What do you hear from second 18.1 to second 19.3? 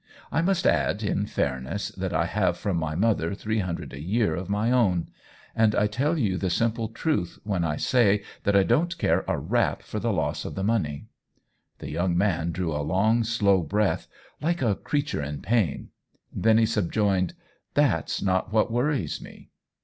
not what worries